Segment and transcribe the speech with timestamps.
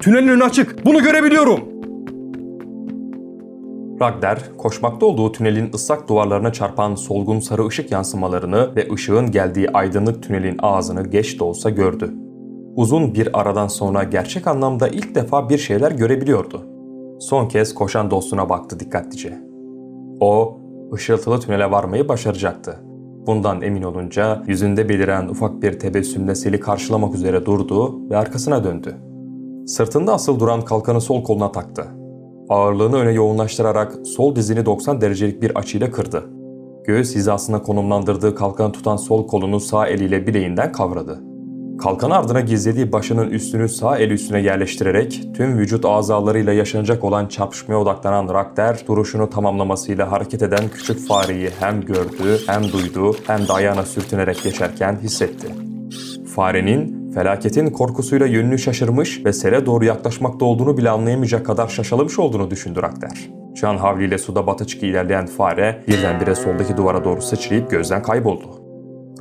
[0.00, 0.86] Tünelin önü açık.
[0.86, 1.60] Bunu görebiliyorum.
[4.00, 10.22] Ragder, koşmakta olduğu tünelin ıslak duvarlarına çarpan solgun sarı ışık yansımalarını ve ışığın geldiği aydınlık
[10.22, 12.14] tünelin ağzını geç de olsa gördü.
[12.76, 16.66] Uzun bir aradan sonra gerçek anlamda ilk defa bir şeyler görebiliyordu.
[17.20, 19.38] Son kez koşan dostuna baktı dikkatlice.
[20.20, 20.60] O,
[20.94, 22.80] ışıltılı tünele varmayı başaracaktı.
[23.26, 29.09] Bundan emin olunca yüzünde beliren ufak bir tebessümle Sel'i karşılamak üzere durdu ve arkasına döndü.
[29.70, 31.86] Sırtında asıl duran kalkanı sol koluna taktı.
[32.48, 36.24] Ağırlığını öne yoğunlaştırarak sol dizini 90 derecelik bir açıyla kırdı.
[36.84, 41.20] Göğüs hizasına konumlandırdığı kalkanı tutan sol kolunu sağ eliyle bileğinden kavradı.
[41.78, 47.76] Kalkan ardına gizlediği başının üstünü sağ el üstüne yerleştirerek tüm vücut azalarıyla yaşanacak olan çarpışmaya
[47.76, 53.82] odaklanan Rakder duruşunu tamamlamasıyla hareket eden küçük fareyi hem gördü, hem duydu, hem de ayağına
[53.82, 55.54] sürtünerek geçerken hissetti.
[56.34, 62.50] Farenin felaketin korkusuyla yönünü şaşırmış ve sele doğru yaklaşmakta olduğunu bile anlayamayacak kadar şaşalamış olduğunu
[62.50, 63.30] düşündü Rakder.
[63.54, 68.46] Can havliyle suda batıçık ilerleyen fare birdenbire soldaki duvara doğru sıçrayıp gözden kayboldu.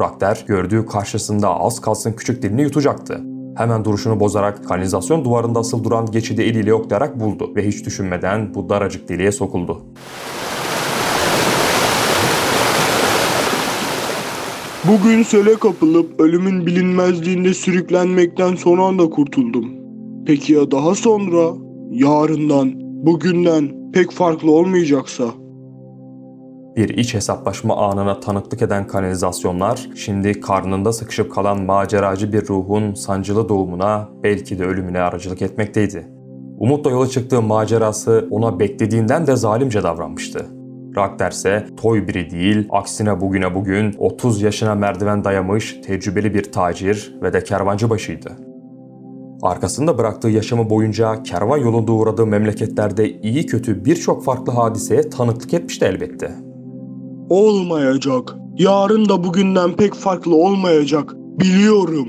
[0.01, 3.21] Rakder gördüğü karşısında az kalsın küçük dilini yutacaktı.
[3.55, 8.69] Hemen duruşunu bozarak kanalizasyon duvarında asıl duran geçidi eliyle yoklayarak buldu ve hiç düşünmeden bu
[8.69, 9.81] daracık deliğe sokuldu.
[14.87, 19.65] Bugün sele kapılıp ölümün bilinmezliğinde sürüklenmekten son anda kurtuldum.
[20.25, 21.53] Peki ya daha sonra?
[21.91, 22.71] Yarından,
[23.05, 25.23] bugünden pek farklı olmayacaksa?
[26.75, 33.49] Bir iç hesaplaşma anına tanıklık eden kanalizasyonlar, şimdi karnında sıkışıp kalan maceracı bir ruhun sancılı
[33.49, 36.07] doğumuna, belki de ölümüne aracılık etmekteydi.
[36.57, 40.58] Umutla yola çıktığı macerası ona beklediğinden de zalimce davranmıştı.
[40.95, 47.15] Rakder ise toy biri değil, aksine bugüne bugün 30 yaşına merdiven dayamış tecrübeli bir tacir
[47.21, 48.29] ve de kervancı başıydı.
[49.41, 55.85] Arkasında bıraktığı yaşamı boyunca kervan yolunda uğradığı memleketlerde iyi kötü birçok farklı hadiseye tanıklık etmişti
[55.85, 56.35] elbette.
[57.29, 58.35] Olmayacak.
[58.57, 61.13] Yarın da bugünden pek farklı olmayacak.
[61.15, 62.07] Biliyorum.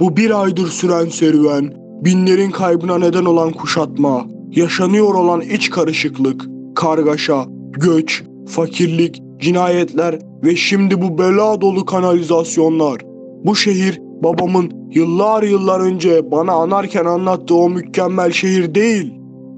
[0.00, 1.72] Bu bir aydır süren serüven,
[2.04, 7.46] binlerin kaybına neden olan kuşatma, yaşanıyor olan iç karışıklık, kargaşa,
[7.80, 13.00] göç, fakirlik, cinayetler ve şimdi bu bela dolu kanalizasyonlar.
[13.44, 19.14] Bu şehir babamın yıllar yıllar önce bana anarken anlattığı o mükemmel şehir değil.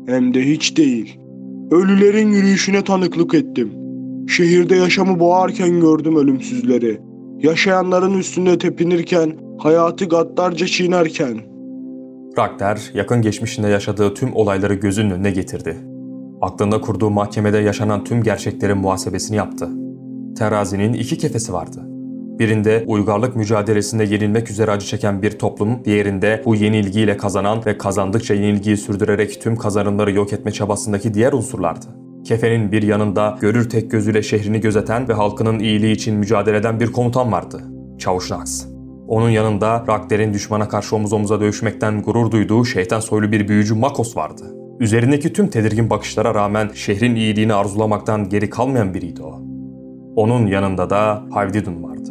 [0.07, 1.19] Hem de hiç değil.
[1.71, 3.73] Ölülerin yürüyüşüne tanıklık ettim.
[4.29, 7.01] Şehirde yaşamı boğarken gördüm ölümsüzleri.
[7.39, 11.39] Yaşayanların üstünde tepinirken, hayatı gaddarca çiğnerken.
[12.39, 15.77] Rakder yakın geçmişinde yaşadığı tüm olayları gözünün önüne getirdi.
[16.41, 19.69] Aklında kurduğu mahkemede yaşanan tüm gerçeklerin muhasebesini yaptı.
[20.39, 21.87] Terazinin iki kefesi vardı.
[22.39, 28.35] Birinde uygarlık mücadelesinde yenilmek üzere acı çeken bir toplum, diğerinde bu yenilgiyle kazanan ve kazandıkça
[28.35, 31.87] yenilgiyi sürdürerek tüm kazanımları yok etme çabasındaki diğer unsurlardı.
[32.25, 36.93] Kefenin bir yanında görür tek gözüyle şehrini gözeten ve halkının iyiliği için mücadele eden bir
[36.93, 37.63] komutan vardı.
[37.99, 38.67] Çavuş Nax.
[39.09, 44.17] Onun yanında Rakder'in düşmana karşı omuz omuza dövüşmekten gurur duyduğu şeytan soylu bir büyücü Makos
[44.17, 44.60] vardı.
[44.81, 49.41] Üzerindeki tüm tedirgin bakışlara rağmen şehrin iyiliğini arzulamaktan geri kalmayan biriydi o.
[50.17, 52.11] Onun yanında da Havdidun vardı.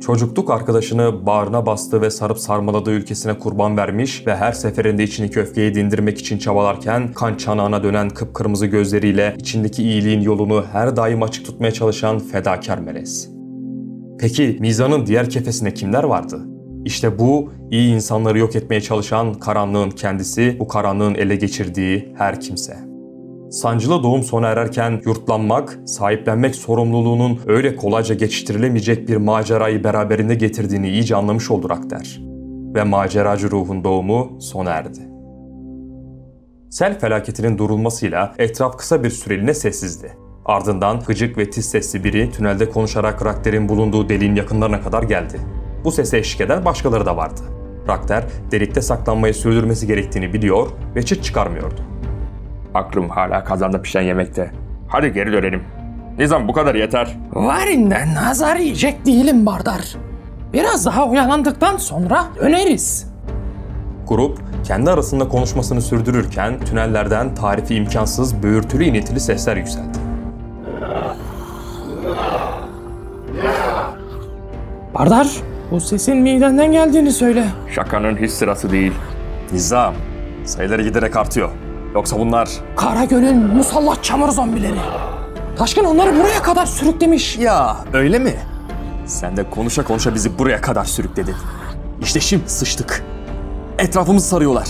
[0.00, 5.74] Çocukluk arkadaşını bağrına bastı ve sarıp sarmaladığı ülkesine kurban vermiş ve her seferinde içindeki öfkeyi
[5.74, 11.72] dindirmek için çabalarken kan çanağına dönen kıpkırmızı gözleriyle içindeki iyiliğin yolunu her daim açık tutmaya
[11.72, 13.30] çalışan fedakar melez.
[14.18, 16.53] Peki Mizan'ın diğer kefesinde kimler vardı?
[16.84, 22.76] İşte bu iyi insanları yok etmeye çalışan karanlığın kendisi, bu karanlığın ele geçirdiği her kimse.
[23.50, 31.16] Sancılı doğum sona ererken yurtlanmak, sahiplenmek sorumluluğunun öyle kolayca geçiştirilemeyecek bir macerayı beraberinde getirdiğini iyice
[31.16, 32.20] anlamış oldu Rakder.
[32.74, 35.00] Ve maceracı ruhun doğumu sona erdi.
[36.70, 40.16] Sel felaketinin durulmasıyla etraf kısa bir süreliğine sessizdi.
[40.44, 45.40] Ardından gıcık ve tiz sesli biri tünelde konuşarak Rakder'in bulunduğu deliğin yakınlarına kadar geldi.
[45.84, 47.40] Bu sese eşlik eden başkaları da vardı.
[47.88, 51.80] Rakder delikte saklanmayı sürdürmesi gerektiğini biliyor ve çıt çıkarmıyordu.
[52.74, 54.50] Aklım hala kazanda pişen yemekte.
[54.88, 55.62] Hadi geri dönelim.
[56.18, 57.16] Nizam bu kadar yeter.
[57.32, 59.96] Varinden nazar yiyecek değilim Bardar.
[60.52, 63.06] Biraz daha uyanandıktan sonra döneriz.
[64.08, 69.98] Grup kendi arasında konuşmasını sürdürürken tünellerden tarifi imkansız böğürtülü iniltili sesler yükseldi.
[74.94, 75.28] Bardar,
[75.70, 77.44] bu sesin midenden geldiğini söyle.
[77.74, 78.92] Şakanın hiç sırası değil.
[79.52, 79.94] Nizam,
[80.44, 81.50] sayıları giderek artıyor.
[81.94, 82.48] Yoksa bunlar...
[82.76, 84.78] Karagöl'ün musallat çamur zombileri.
[85.56, 87.38] Taşkın onları buraya kadar sürüklemiş.
[87.38, 88.32] Ya öyle mi?
[89.06, 91.34] Sen de konuşa konuşa bizi buraya kadar sürükledin.
[92.02, 93.04] İşte şimdi sıçtık.
[93.78, 94.68] Etrafımızı sarıyorlar.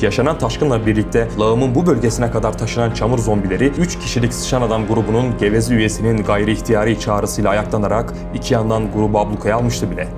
[0.00, 5.38] Yaşanan taşkınla birlikte lağımın bu bölgesine kadar taşınan çamur zombileri 3 kişilik sıçan adam grubunun
[5.38, 10.08] gevezi üyesinin gayri ihtiyari çağrısıyla ayaklanarak iki yandan grubu ablukaya almıştı bile.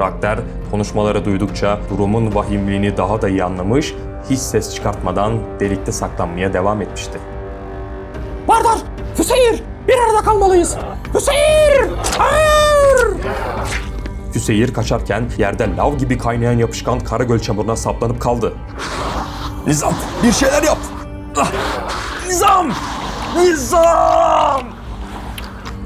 [0.00, 0.38] Rakter
[0.70, 3.94] konuşmaları duydukça durumun vahimliğini daha da iyi anlamış,
[4.30, 7.18] hiç ses çıkartmadan delikte saklanmaya devam etmişti.
[8.48, 8.78] Bardar!
[9.14, 9.62] Füseyir!
[9.88, 10.76] Bir arada kalmalıyız!
[11.12, 11.90] Füseyir!
[12.18, 13.16] Hayır!
[14.34, 18.52] Hüseyir kaçarken yerde lav gibi kaynayan yapışkan Karagöl çamuruna saplanıp kaldı.
[19.66, 20.78] Nizam bir şeyler yap!
[21.36, 21.52] Ah!
[22.26, 22.72] Nizam!
[23.36, 24.62] Nizam!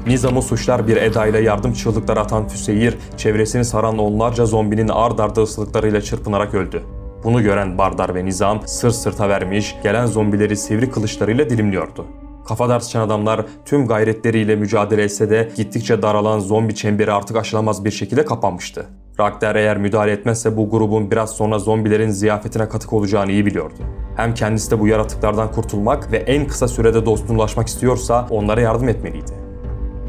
[0.07, 6.01] Nizam'ı suçlar bir edayla yardım çığlıkları atan Füseyir, çevresini saran onlarca zombinin ard arda ıslıklarıyla
[6.01, 6.83] çırpınarak öldü.
[7.23, 12.05] Bunu gören Bardar ve Nizam sırt sırta vermiş, gelen zombileri sivri kılıçlarıyla dilimliyordu.
[12.47, 17.91] Kafadar sıçan adamlar tüm gayretleriyle mücadele etse de gittikçe daralan zombi çemberi artık aşılamaz bir
[17.91, 18.85] şekilde kapanmıştı.
[19.19, 23.73] Ragnar eğer müdahale etmezse bu grubun biraz sonra zombilerin ziyafetine katık olacağını iyi biliyordu.
[24.15, 29.31] Hem kendisi de bu yaratıklardan kurtulmak ve en kısa sürede dostluğunlaşmak istiyorsa onlara yardım etmeliydi.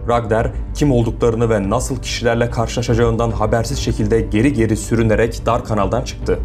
[0.09, 6.39] Ragnar kim olduklarını ve nasıl kişilerle karşılaşacağından habersiz şekilde geri geri sürünerek dar kanaldan çıktı.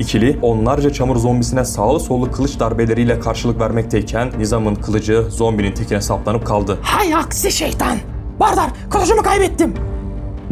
[0.00, 6.46] İkili onlarca çamur zombisine sağlı sollu kılıç darbeleriyle karşılık vermekteyken Nizam'ın kılıcı zombinin tekine saplanıp
[6.46, 6.78] kaldı.
[6.82, 7.98] Hay aksi şeytan!
[8.40, 9.74] Bardar kılıcımı kaybettim!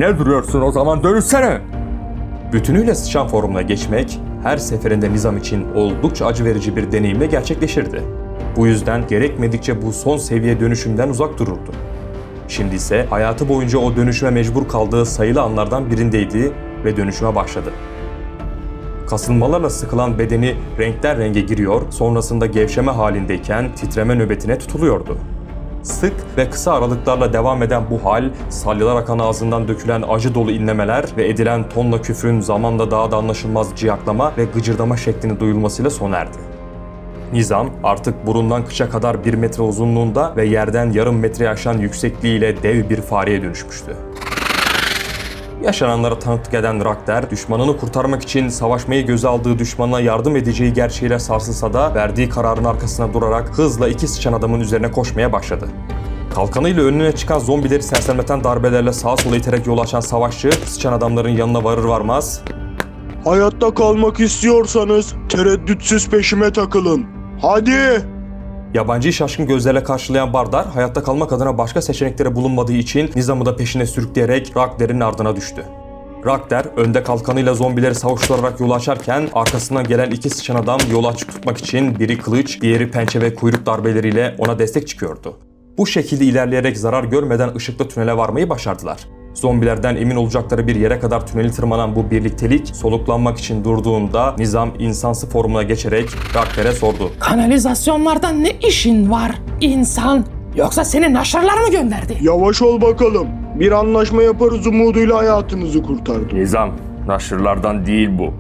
[0.00, 1.60] Ne duruyorsun o zaman dönüşsene.
[2.52, 8.02] Bütünüyle sıçan formuna geçmek her seferinde Nizam için oldukça acı verici bir deneyimle gerçekleşirdi.
[8.56, 11.72] Bu yüzden gerekmedikçe bu son seviye dönüşümden uzak dururdu.
[12.48, 16.52] Şimdi ise hayatı boyunca o dönüşüme mecbur kaldığı sayılı anlardan birindeydi
[16.84, 17.70] ve dönüşüme başladı.
[19.06, 25.18] Kasılmalarla sıkılan bedeni renkten renge giriyor, sonrasında gevşeme halindeyken titreme nöbetine tutuluyordu.
[25.82, 31.04] Sık ve kısa aralıklarla devam eden bu hal, salyalar akan ağzından dökülen acı dolu inlemeler
[31.16, 36.38] ve edilen tonla küfrün zamanla daha da anlaşılmaz ciyaklama ve gıcırdama şeklinde duyulmasıyla sona erdi.
[37.32, 42.90] Nizam artık burundan kıça kadar bir metre uzunluğunda ve yerden yarım metre aşan yüksekliğiyle dev
[42.90, 43.96] bir fareye dönüşmüştü.
[45.62, 51.72] Yaşananlara tanıklık eden Rakter, düşmanını kurtarmak için savaşmayı göze aldığı düşmanına yardım edeceği gerçeğiyle sarsılsa
[51.72, 55.68] da verdiği kararın arkasına durarak hızla iki sıçan adamın üzerine koşmaya başladı.
[56.34, 61.64] Kalkanıyla önüne çıkan zombileri sersemleten darbelerle sağa sola iterek yol açan savaşçı, sıçan adamların yanına
[61.64, 62.42] varır varmaz
[63.24, 67.06] Hayatta kalmak istiyorsanız tereddütsüz peşime takılın.
[67.42, 68.04] Hadi!
[68.74, 73.86] Yabancıyı şaşkın gözlerle karşılayan Bardar, hayatta kalmak adına başka seçenekleri bulunmadığı için Nizam'ı da peşine
[73.86, 75.64] sürükleyerek Ragder'in ardına düştü.
[76.26, 81.58] Ragder, önde kalkanıyla zombileri savuşturarak yol açarken arkasından gelen iki sıçan adam yolu açık tutmak
[81.58, 85.36] için biri kılıç, diğeri pençe ve kuyruk darbeleriyle ona destek çıkıyordu.
[85.78, 89.06] Bu şekilde ilerleyerek zarar görmeden ışıklı tünele varmayı başardılar.
[89.34, 95.26] Zombilerden emin olacakları bir yere kadar tüneli tırmanan bu birliktelik soluklanmak için durduğunda Nizam insansı
[95.28, 97.10] formuna geçerek Ragder'e sordu.
[97.20, 100.24] Kanalizasyonlardan ne işin var insan?
[100.56, 102.16] Yoksa seni naşırlar mı gönderdi?
[102.22, 103.28] Yavaş ol bakalım.
[103.54, 106.38] Bir anlaşma yaparız umuduyla hayatınızı kurtardım.
[106.38, 106.70] Nizam,
[107.06, 108.32] naşırlardan değil bu.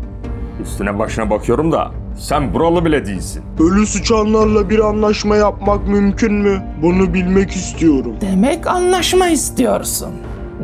[0.62, 3.42] Üstüne başına bakıyorum da sen buralı bile değilsin.
[3.60, 6.62] Ölü sıçanlarla bir anlaşma yapmak mümkün mü?
[6.82, 8.12] Bunu bilmek istiyorum.
[8.20, 10.10] Demek anlaşma istiyorsun.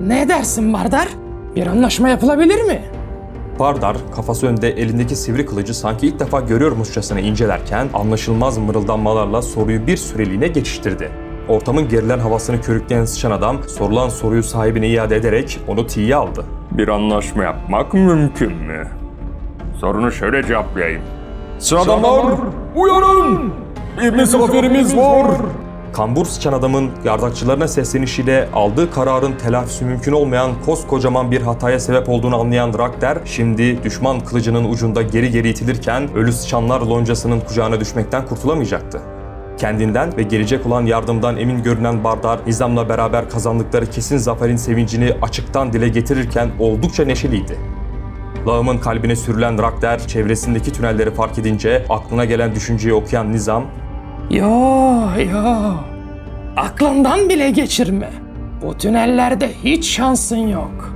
[0.05, 1.09] Ne dersin Bardar?
[1.57, 2.83] Bir anlaşma yapılabilir mi?
[3.59, 9.97] Bardar kafası önde elindeki sivri kılıcı sanki ilk defa görüyormuşçasına incelerken anlaşılmaz mırıldanmalarla soruyu bir
[9.97, 11.11] süreliğine geçiştirdi.
[11.49, 16.45] Ortamın gerilen havasını körükleyen sıçan adam sorulan soruyu sahibine iade ederek onu tiye aldı.
[16.71, 18.89] Bir anlaşma yapmak mümkün mü?
[19.81, 21.03] Sorunu şöyle cevaplayayım.
[21.59, 22.35] Sıradamlar,
[22.77, 23.53] uyanın!
[24.03, 25.27] Bir misafirimiz var.
[25.93, 32.41] Kambur sıçan adamın yardakçılarına seslenişiyle aldığı kararın telafisi mümkün olmayan koskocaman bir hataya sebep olduğunu
[32.41, 39.01] anlayan Rakter, şimdi düşman kılıcının ucunda geri geri itilirken ölü sıçanlar loncasının kucağına düşmekten kurtulamayacaktı.
[39.59, 45.73] Kendinden ve gelecek olan yardımdan emin görünen Bardar, Nizam'la beraber kazandıkları kesin zaferin sevincini açıktan
[45.73, 47.59] dile getirirken oldukça neşeliydi.
[48.47, 53.65] Lağımın kalbine sürülen Rakder, çevresindeki tünelleri fark edince aklına gelen düşünceyi okuyan Nizam,
[54.31, 54.45] Yo
[55.33, 55.75] yo.
[56.57, 58.11] Aklından bile geçirme.
[58.63, 60.93] Bu tünellerde hiç şansın yok.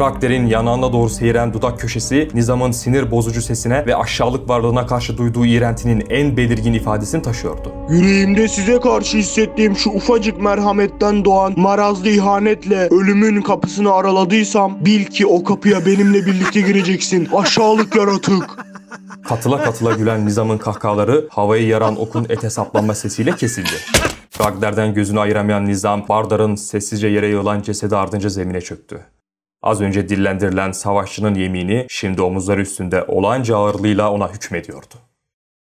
[0.00, 5.46] Rakder'in yanağına doğru seyren dudak köşesi Nizam'ın sinir bozucu sesine ve aşağılık varlığına karşı duyduğu
[5.46, 7.72] iğrentinin en belirgin ifadesini taşıyordu.
[7.90, 15.26] Yüreğimde size karşı hissettiğim şu ufacık merhametten doğan marazlı ihanetle ölümün kapısını araladıysam bil ki
[15.26, 18.73] o kapıya benimle birlikte gireceksin aşağılık yaratık.
[19.24, 23.76] Katıla katıla gülen Nizam'ın kahkahaları havayı yaran okun ete saplanma sesiyle kesildi.
[24.40, 29.00] Ragder'den gözünü ayıramayan Nizam, Bardar'ın sessizce yere yığılan cesedi ardınca zemine çöktü.
[29.62, 34.94] Az önce dillendirilen savaşçının yemini şimdi omuzları üstünde olağanca ağırlığıyla ona hükmediyordu.